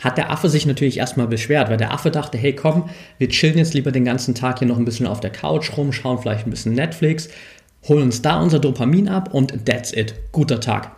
[0.00, 3.58] hat der Affe sich natürlich erstmal beschwert, weil der Affe dachte, hey komm, wir chillen
[3.58, 6.46] jetzt lieber den ganzen Tag hier noch ein bisschen auf der Couch rum, schauen vielleicht
[6.46, 7.28] ein bisschen Netflix,
[7.86, 10.14] holen uns da unser Dopamin ab und that's it.
[10.32, 10.92] Guter Tag.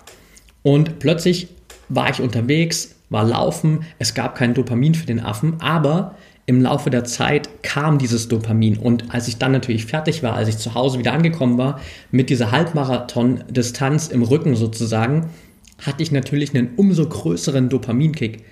[0.62, 1.48] Und plötzlich
[1.88, 6.90] war ich unterwegs, war laufen, es gab kein Dopamin für den Affen, aber im Laufe
[6.90, 8.78] der Zeit kam dieses Dopamin.
[8.78, 11.78] Und als ich dann natürlich fertig war, als ich zu Hause wieder angekommen war,
[12.10, 15.30] mit dieser Halbmarathon-Distanz im Rücken sozusagen,
[15.78, 18.44] hatte ich natürlich einen umso größeren Dopaminkick.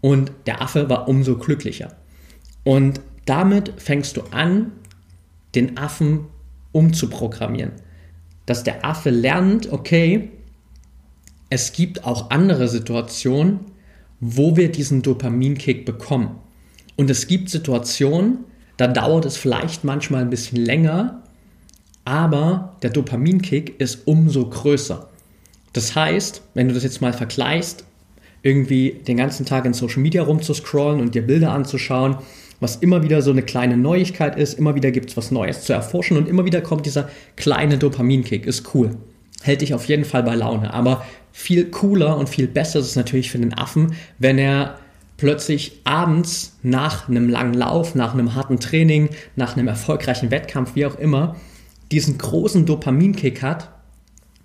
[0.00, 1.92] Und der Affe war umso glücklicher.
[2.64, 4.72] Und damit fängst du an,
[5.54, 6.26] den Affen
[6.72, 7.72] umzuprogrammieren.
[8.46, 10.30] Dass der Affe lernt, okay,
[11.50, 13.60] es gibt auch andere Situationen,
[14.20, 16.36] wo wir diesen Dopaminkick bekommen.
[16.96, 18.38] Und es gibt Situationen,
[18.76, 21.22] da dauert es vielleicht manchmal ein bisschen länger,
[22.04, 25.08] aber der Dopaminkick ist umso größer.
[25.72, 27.84] Das heißt, wenn du das jetzt mal vergleichst,
[28.42, 32.16] irgendwie den ganzen Tag in Social Media rumzuscrollen und dir Bilder anzuschauen,
[32.60, 35.72] was immer wieder so eine kleine Neuigkeit ist, immer wieder gibt es was Neues zu
[35.72, 38.96] erforschen und immer wieder kommt dieser kleine Dopaminkick, ist cool.
[39.42, 40.72] Hält dich auf jeden Fall bei Laune.
[40.74, 41.04] Aber
[41.38, 44.80] viel cooler und viel besser ist es natürlich für den Affen, wenn er
[45.18, 50.84] plötzlich abends nach einem langen Lauf, nach einem harten Training, nach einem erfolgreichen Wettkampf, wie
[50.84, 51.36] auch immer,
[51.92, 53.70] diesen großen Dopaminkick hat,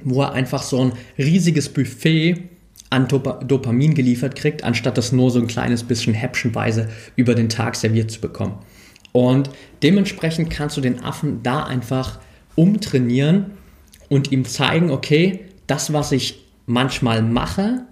[0.03, 2.43] wo er einfach so ein riesiges Buffet
[2.91, 7.75] an Dopamin geliefert kriegt, anstatt das nur so ein kleines bisschen häppchenweise über den Tag
[7.75, 8.59] serviert zu bekommen.
[9.13, 9.49] Und
[9.81, 12.19] dementsprechend kannst du den Affen da einfach
[12.53, 13.47] umtrainieren
[14.09, 17.85] und ihm zeigen, okay, das, was ich manchmal mache,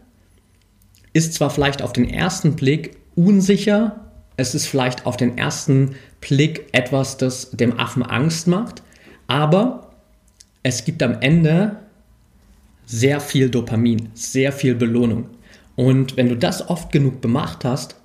[1.13, 6.67] ist zwar vielleicht auf den ersten Blick unsicher, es ist vielleicht auf den ersten Blick
[6.71, 8.81] etwas, das dem Affen Angst macht,
[9.27, 9.91] aber
[10.63, 11.77] es gibt am Ende
[12.85, 15.29] sehr viel Dopamin, sehr viel Belohnung.
[15.75, 17.95] Und wenn du das oft genug gemacht hast,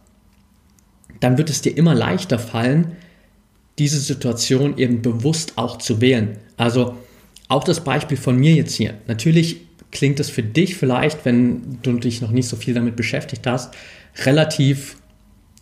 [1.20, 2.92] dann wird es dir immer leichter fallen,
[3.78, 6.38] diese Situation eben bewusst auch zu wählen.
[6.56, 6.96] Also
[7.48, 8.94] auch das Beispiel von mir jetzt hier.
[9.06, 9.65] Natürlich
[9.96, 13.74] klingt es für dich vielleicht, wenn du dich noch nicht so viel damit beschäftigt hast,
[14.26, 14.96] relativ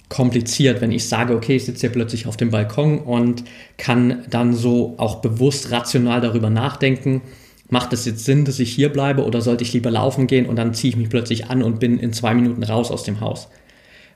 [0.09, 3.45] kompliziert, wenn ich sage, okay, ich sitze hier plötzlich auf dem Balkon und
[3.79, 7.23] kann dann so auch bewusst rational darüber nachdenken,
[7.69, 10.57] macht es jetzt Sinn, dass ich hier bleibe oder sollte ich lieber laufen gehen und
[10.57, 13.49] dann ziehe ich mich plötzlich an und bin in zwei Minuten raus aus dem Haus.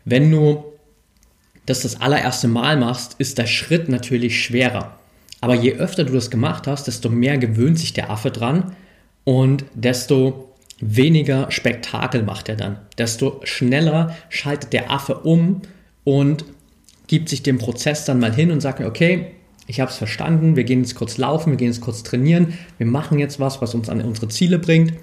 [0.04, 0.64] Wenn du
[1.64, 4.98] das das allererste Mal machst, ist der Schritt natürlich schwerer.
[5.40, 8.74] Aber je öfter du das gemacht hast, desto mehr gewöhnt sich der Affe dran
[9.24, 12.78] und desto weniger Spektakel macht er dann.
[12.98, 15.62] Desto schneller schaltet der Affe um
[16.04, 16.44] und
[17.06, 19.32] gibt sich dem Prozess dann mal hin und sagt, okay,
[19.66, 22.86] ich habe es verstanden, wir gehen jetzt kurz laufen, wir gehen jetzt kurz trainieren, wir
[22.86, 24.94] machen jetzt was, was uns an unsere Ziele bringt.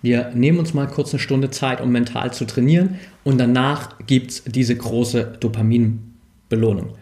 [0.00, 4.30] Wir nehmen uns mal kurz eine Stunde Zeit, um mental zu trainieren und danach gibt
[4.30, 6.94] es diese große Dopaminbelohnung.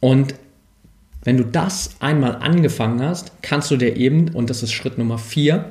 [0.00, 0.34] Und
[1.22, 5.18] wenn du das einmal angefangen hast, kannst du dir eben, und das ist Schritt Nummer
[5.18, 5.70] 4,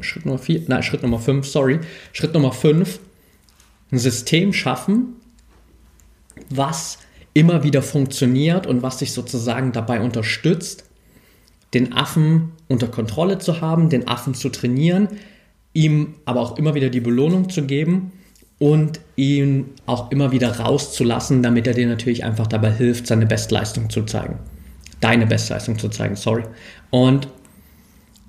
[0.00, 1.80] Schritt Nummer 4, nein, Schritt Nummer 5, sorry,
[2.12, 2.98] Schritt Nummer 5,
[3.90, 5.16] ein System schaffen,
[6.48, 6.98] was
[7.34, 10.84] immer wieder funktioniert und was dich sozusagen dabei unterstützt,
[11.74, 15.08] den Affen unter Kontrolle zu haben, den Affen zu trainieren,
[15.72, 18.12] ihm aber auch immer wieder die Belohnung zu geben
[18.58, 23.90] und ihn auch immer wieder rauszulassen, damit er dir natürlich einfach dabei hilft, seine Bestleistung
[23.90, 24.38] zu zeigen.
[25.00, 26.44] Deine Bestleistung zu zeigen, sorry.
[26.90, 27.26] Und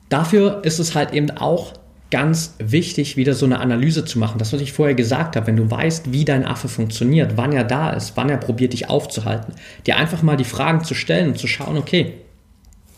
[0.09, 1.73] dafür ist es halt eben auch
[2.13, 4.37] ganz wichtig, wieder so eine Analyse zu machen.
[4.37, 7.63] Das, was ich vorher gesagt habe, wenn du weißt, wie dein Affe funktioniert, wann er
[7.63, 9.55] da ist, wann er probiert, dich aufzuhalten,
[9.87, 12.13] dir einfach mal die Fragen zu stellen und zu schauen, okay,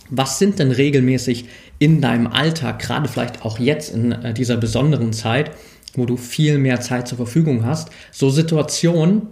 [0.09, 1.45] was sind denn regelmäßig
[1.79, 5.51] in deinem Alltag, gerade vielleicht auch jetzt in äh, dieser besonderen Zeit,
[5.93, 9.23] wo du viel mehr Zeit zur Verfügung hast, so Situationen,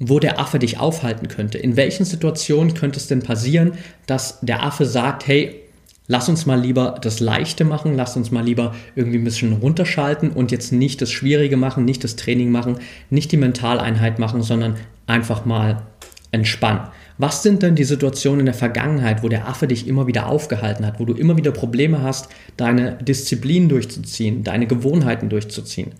[0.00, 1.58] wo der Affe dich aufhalten könnte.
[1.58, 3.74] In welchen Situationen könnte es denn passieren,
[4.06, 5.62] dass der Affe sagt, hey,
[6.08, 10.30] Lass uns mal lieber das Leichte machen, lass uns mal lieber irgendwie ein bisschen runterschalten
[10.30, 12.78] und jetzt nicht das Schwierige machen, nicht das Training machen,
[13.10, 15.82] nicht die Mentaleinheit machen, sondern einfach mal
[16.30, 16.88] entspannen.
[17.18, 20.86] Was sind denn die Situationen in der Vergangenheit, wo der Affe dich immer wieder aufgehalten
[20.86, 25.92] hat, wo du immer wieder Probleme hast, deine Disziplin durchzuziehen, deine Gewohnheiten durchzuziehen?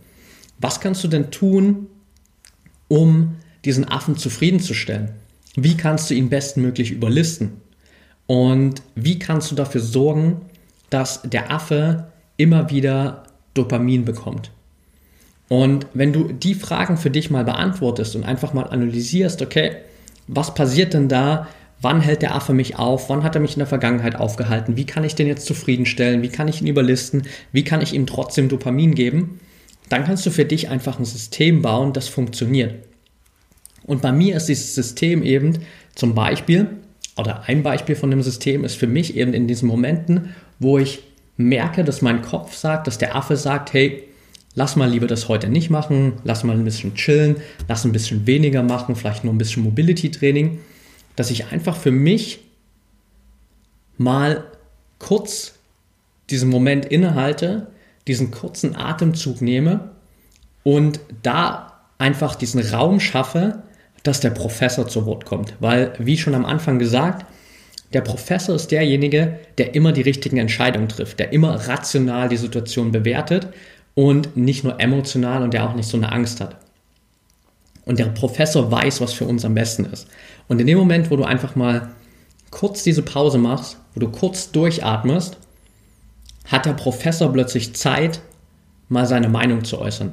[0.59, 1.87] Was kannst du denn tun,
[2.89, 5.11] um diesen Affen zufriedenzustellen?
[5.57, 7.63] Wie kannst du ihn bestmöglich überlisten?
[8.27, 10.41] Und wie kannst du dafür sorgen,
[10.91, 14.51] dass der Affe immer wieder Dopamin bekommt?
[15.49, 19.77] Und wenn du die Fragen für dich mal beantwortest und einfach mal analysierst, okay,
[20.27, 21.47] was passiert denn da?
[21.81, 23.09] Wann hält der Affe mich auf?
[23.11, 24.77] Wann hat er mich in der Vergangenheit aufgehalten?
[24.77, 26.23] Wie kann ich den jetzt zufriedenstellen?
[26.23, 27.25] Wie kann ich ihn überlisten?
[27.53, 29.41] Wie kann ich ihm trotzdem Dopamin geben?
[29.89, 32.75] Dann kannst du für dich einfach ein System bauen, das funktioniert.
[33.85, 35.59] Und bei mir ist dieses System eben
[35.95, 36.71] zum Beispiel,
[37.17, 41.03] oder ein Beispiel von dem System ist für mich eben in diesen Momenten, wo ich
[41.37, 44.05] merke, dass mein Kopf sagt, dass der Affe sagt, hey,
[44.55, 47.37] lass mal lieber das heute nicht machen, lass mal ein bisschen chillen,
[47.69, 50.59] lass ein bisschen weniger machen, vielleicht nur ein bisschen Mobility Training,
[51.15, 52.41] dass ich einfach für mich
[53.99, 54.45] mal
[54.99, 55.55] kurz
[56.31, 57.69] diesen Moment innehalte,
[58.07, 59.91] diesen kurzen Atemzug nehme
[60.63, 63.63] und da einfach diesen Raum schaffe,
[64.07, 65.55] dass der Professor zu Wort kommt.
[65.61, 67.27] Weil, wie schon am Anfang gesagt,
[67.93, 72.93] der Professor ist derjenige, der immer die richtigen Entscheidungen trifft, der immer rational die Situation
[72.93, 73.49] bewertet
[73.95, 76.57] und nicht nur emotional und der auch nicht so eine Angst hat.
[77.85, 80.09] Und der Professor weiß, was für uns am besten ist.
[80.49, 81.91] Und in dem Moment, wo du einfach mal
[82.51, 85.39] kurz diese Pause machst, wo du kurz durchatmest,
[86.47, 88.21] hat der Professor plötzlich Zeit,
[88.89, 90.13] mal seine Meinung zu äußern.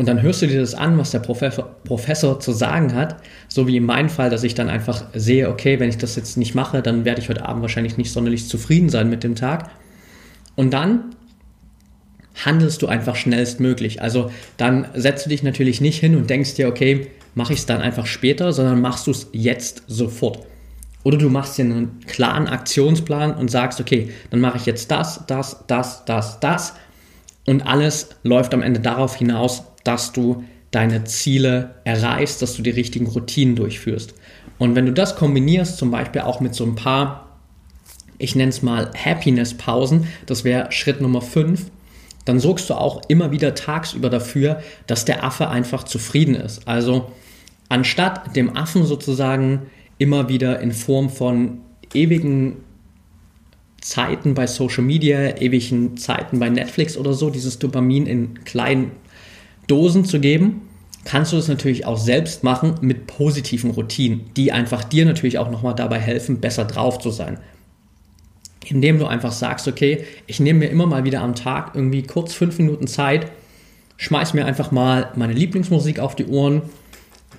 [0.00, 3.16] Und dann hörst du dir das an, was der Professor, Professor zu sagen hat,
[3.48, 6.38] so wie in meinem Fall, dass ich dann einfach sehe, okay, wenn ich das jetzt
[6.38, 9.68] nicht mache, dann werde ich heute Abend wahrscheinlich nicht sonderlich zufrieden sein mit dem Tag.
[10.56, 11.14] Und dann
[12.34, 14.00] handelst du einfach schnellstmöglich.
[14.00, 17.66] Also dann setzt du dich natürlich nicht hin und denkst dir, okay, mache ich es
[17.66, 20.46] dann einfach später, sondern machst du es jetzt sofort.
[21.04, 25.26] Oder du machst dir einen klaren Aktionsplan und sagst, okay, dann mache ich jetzt das,
[25.26, 26.72] das, das, das, das.
[27.44, 32.70] Und alles läuft am Ende darauf hinaus, dass du deine Ziele erreichst, dass du die
[32.70, 34.14] richtigen Routinen durchführst.
[34.58, 37.38] Und wenn du das kombinierst, zum Beispiel auch mit so ein paar,
[38.18, 41.66] ich nenne es mal Happiness-Pausen, das wäre Schritt Nummer 5,
[42.24, 46.68] dann sorgst du auch immer wieder tagsüber dafür, dass der Affe einfach zufrieden ist.
[46.68, 47.10] Also
[47.68, 49.62] anstatt dem Affen sozusagen
[49.98, 51.60] immer wieder in Form von
[51.94, 52.58] ewigen
[53.80, 58.92] Zeiten bei Social Media, ewigen Zeiten bei Netflix oder so, dieses Dopamin in kleinen
[59.70, 60.62] Dosen zu geben,
[61.04, 65.50] kannst du das natürlich auch selbst machen mit positiven Routinen, die einfach dir natürlich auch
[65.50, 67.38] nochmal dabei helfen, besser drauf zu sein.
[68.66, 72.34] Indem du einfach sagst, okay, ich nehme mir immer mal wieder am Tag irgendwie kurz
[72.34, 73.30] fünf Minuten Zeit,
[73.96, 76.62] schmeiß mir einfach mal meine Lieblingsmusik auf die Ohren,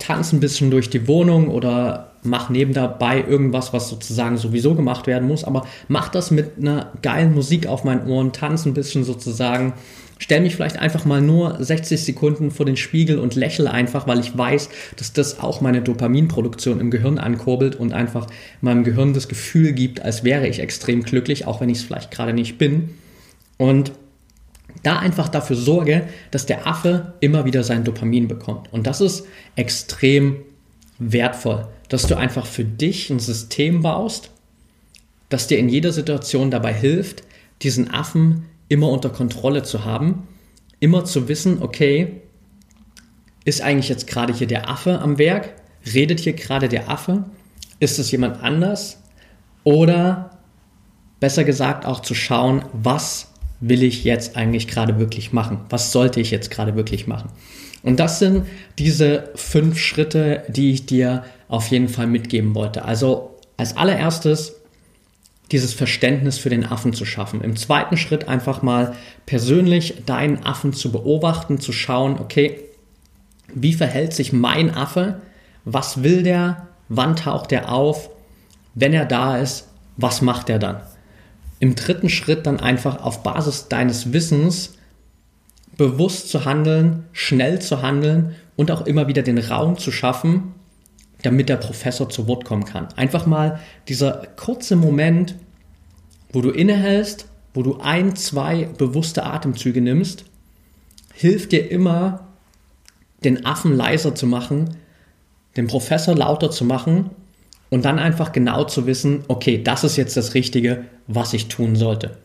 [0.01, 5.07] tanz ein bisschen durch die Wohnung oder mach neben dabei irgendwas, was sozusagen sowieso gemacht
[5.07, 9.03] werden muss, aber mach das mit einer geilen Musik auf meinen Ohren, tanz ein bisschen
[9.03, 9.73] sozusagen.
[10.17, 14.19] Stell mich vielleicht einfach mal nur 60 Sekunden vor den Spiegel und lächle einfach, weil
[14.19, 18.27] ich weiß, dass das auch meine Dopaminproduktion im Gehirn ankurbelt und einfach
[18.61, 22.11] meinem Gehirn das Gefühl gibt, als wäre ich extrem glücklich, auch wenn ich es vielleicht
[22.11, 22.89] gerade nicht bin.
[23.57, 23.93] Und
[24.83, 28.71] da einfach dafür sorge, dass der Affe immer wieder sein Dopamin bekommt.
[28.73, 30.37] Und das ist extrem
[30.99, 34.31] wertvoll, dass du einfach für dich ein System baust,
[35.29, 37.23] das dir in jeder Situation dabei hilft,
[37.61, 40.27] diesen Affen immer unter Kontrolle zu haben,
[40.79, 42.21] immer zu wissen, okay,
[43.43, 45.53] ist eigentlich jetzt gerade hier der Affe am Werk?
[45.93, 47.25] Redet hier gerade der Affe?
[47.79, 49.01] Ist es jemand anders?
[49.63, 50.37] Oder
[51.19, 53.30] besser gesagt auch zu schauen, was
[53.61, 55.61] will ich jetzt eigentlich gerade wirklich machen?
[55.69, 57.29] Was sollte ich jetzt gerade wirklich machen?
[57.83, 58.45] Und das sind
[58.77, 62.85] diese fünf Schritte, die ich dir auf jeden Fall mitgeben wollte.
[62.85, 64.55] Also als allererstes
[65.51, 67.41] dieses Verständnis für den Affen zu schaffen.
[67.41, 68.95] Im zweiten Schritt einfach mal
[69.25, 72.59] persönlich deinen Affen zu beobachten, zu schauen, okay,
[73.53, 75.21] wie verhält sich mein Affe?
[75.65, 76.67] Was will der?
[76.87, 78.09] Wann taucht er auf?
[78.75, 80.77] Wenn er da ist, was macht er dann?
[81.61, 84.73] Im dritten Schritt dann einfach auf Basis deines Wissens
[85.77, 90.55] bewusst zu handeln, schnell zu handeln und auch immer wieder den Raum zu schaffen,
[91.21, 92.87] damit der Professor zu Wort kommen kann.
[92.95, 95.35] Einfach mal dieser kurze Moment,
[96.33, 100.25] wo du innehältst, wo du ein, zwei bewusste Atemzüge nimmst,
[101.13, 102.27] hilft dir immer,
[103.23, 104.77] den Affen leiser zu machen,
[105.57, 107.11] den Professor lauter zu machen
[107.71, 111.75] und dann einfach genau zu wissen, okay, das ist jetzt das Richtige, was ich tun
[111.75, 112.17] sollte.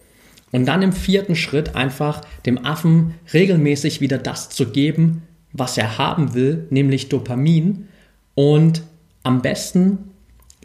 [0.53, 5.99] Und dann im vierten Schritt einfach dem Affen regelmäßig wieder das zu geben, was er
[5.99, 7.89] haben will, nämlich Dopamin.
[8.35, 8.83] Und
[9.23, 10.11] am besten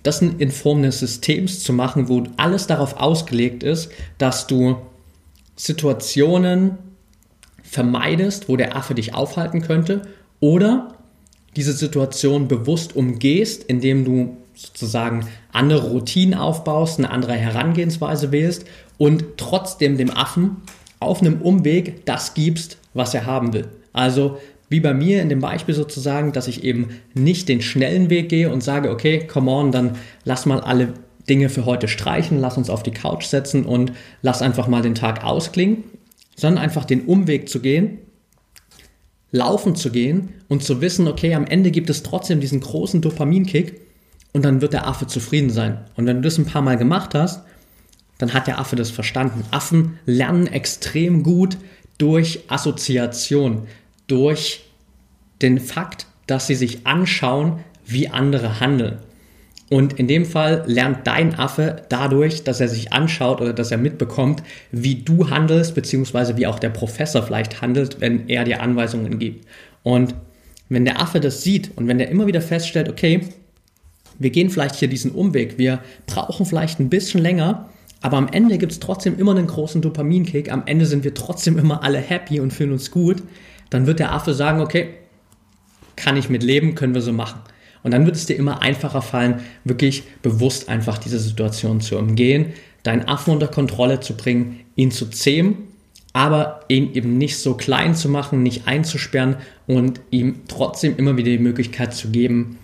[0.04, 4.78] das in Form eines Systems zu machen, wo alles darauf ausgelegt ist, dass du
[5.56, 6.78] Situationen
[7.62, 10.02] vermeidest, wo der Affe dich aufhalten könnte,
[10.40, 10.96] oder
[11.56, 18.66] diese Situation bewusst umgehst, indem du sozusagen andere Routinen aufbaust, eine andere Herangehensweise wählst
[18.98, 20.58] und trotzdem dem Affen
[21.00, 23.68] auf einem Umweg das gibst, was er haben will.
[23.94, 24.38] Also
[24.70, 28.50] wie bei mir in dem Beispiel sozusagen, dass ich eben nicht den schnellen Weg gehe
[28.52, 30.94] und sage, okay, come on, dann lass mal alle
[31.28, 34.96] Dinge für heute streichen, lass uns auf die Couch setzen und lass einfach mal den
[34.96, 35.84] Tag ausklingen,
[36.36, 37.98] sondern einfach den Umweg zu gehen,
[39.32, 43.82] laufen zu gehen und zu wissen, okay, am Ende gibt es trotzdem diesen großen Dopaminkick
[44.34, 45.80] und dann wird der Affe zufrieden sein.
[45.96, 47.44] Und wenn du das ein paar Mal gemacht hast,
[48.18, 49.44] dann hat der Affe das verstanden.
[49.52, 51.58] Affen lernen extrem gut
[51.98, 53.68] durch Assoziation,
[54.08, 54.64] durch
[55.42, 59.00] den Fakt, dass sie sich anschauen, wie andere handeln.
[59.70, 63.78] Und in dem Fall lernt dein Affe dadurch, dass er sich anschaut oder dass er
[63.78, 69.18] mitbekommt, wie du handelst, beziehungsweise wie auch der Professor vielleicht handelt, wenn er dir Anweisungen
[69.18, 69.48] gibt.
[69.82, 70.14] Und
[70.68, 73.22] wenn der Affe das sieht und wenn er immer wieder feststellt, okay,
[74.22, 77.70] wir gehen vielleicht hier diesen Umweg, wir brauchen vielleicht ein bisschen länger,
[78.02, 81.58] aber am Ende gibt es trotzdem immer einen großen Dopaminkick, am Ende sind wir trotzdem
[81.58, 83.24] immer alle happy und fühlen uns gut,
[83.72, 84.90] dann wird der Affe sagen, okay,
[85.96, 87.42] kann ich mit leben, können wir so machen.
[87.84, 92.54] Und dann wird es dir immer einfacher fallen, wirklich bewusst einfach diese Situation zu umgehen,
[92.84, 95.68] deinen Affen unter Kontrolle zu bringen, ihn zu zähmen,
[96.14, 101.32] aber ihn eben nicht so klein zu machen, nicht einzusperren und ihm trotzdem immer wieder
[101.32, 102.58] die Möglichkeit zu geben,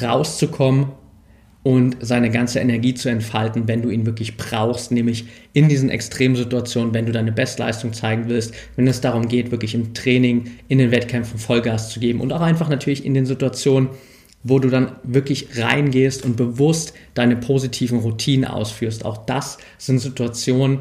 [0.00, 0.86] rauszukommen
[1.64, 5.24] und seine ganze Energie zu entfalten, wenn du ihn wirklich brauchst, nämlich
[5.54, 9.94] in diesen Extremsituationen, wenn du deine Bestleistung zeigen willst, wenn es darum geht, wirklich im
[9.94, 13.88] Training, in den Wettkämpfen Vollgas zu geben und auch einfach natürlich in den Situationen,
[14.42, 19.06] wo du dann wirklich reingehst und bewusst deine positiven Routinen ausführst.
[19.06, 20.80] Auch das sind Situationen,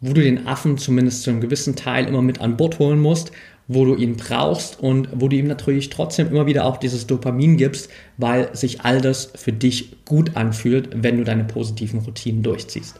[0.00, 3.32] wo du den Affen zumindest zu einem gewissen Teil immer mit an Bord holen musst
[3.72, 7.56] wo du ihn brauchst und wo du ihm natürlich trotzdem immer wieder auch dieses Dopamin
[7.56, 12.96] gibst, weil sich all das für dich gut anfühlt, wenn du deine positiven Routinen durchziehst.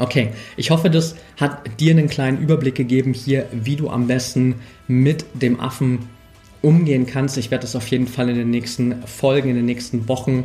[0.00, 4.56] Okay, ich hoffe, das hat dir einen kleinen Überblick gegeben hier, wie du am besten
[4.88, 6.08] mit dem Affen
[6.60, 7.36] umgehen kannst.
[7.38, 10.42] Ich werde das auf jeden Fall in den nächsten Folgen, in den nächsten Wochen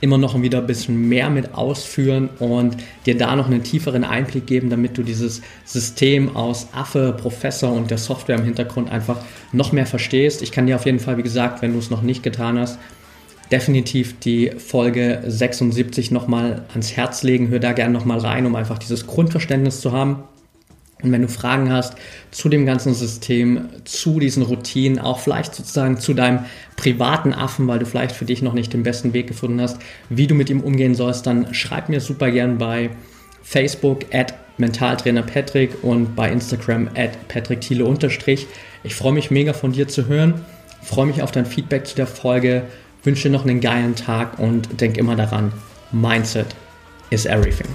[0.00, 2.76] immer noch wieder ein bisschen mehr mit ausführen und
[3.06, 7.90] dir da noch einen tieferen Einblick geben, damit du dieses System aus Affe, Professor und
[7.90, 9.18] der Software im Hintergrund einfach
[9.52, 10.42] noch mehr verstehst.
[10.42, 12.78] Ich kann dir auf jeden Fall, wie gesagt, wenn du es noch nicht getan hast,
[13.50, 17.48] definitiv die Folge 76 nochmal ans Herz legen.
[17.48, 20.24] Hör da gerne nochmal rein, um einfach dieses Grundverständnis zu haben.
[21.04, 21.94] Und wenn du Fragen hast
[22.30, 26.40] zu dem ganzen System, zu diesen Routinen, auch vielleicht sozusagen zu deinem
[26.76, 29.78] privaten Affen, weil du vielleicht für dich noch nicht den besten Weg gefunden hast,
[30.08, 32.90] wie du mit ihm umgehen sollst, dann schreib mir super gern bei
[33.42, 38.46] Facebook at Mentaltrainer Patrick und bei Instagram at Patrick Thiele unterstrich.
[38.82, 40.40] Ich freue mich mega von dir zu hören,
[40.82, 42.62] freue mich auf dein Feedback zu der Folge,
[43.02, 45.52] wünsche dir noch einen geilen Tag und denk immer daran,
[45.92, 46.46] Mindset
[47.10, 47.68] is everything.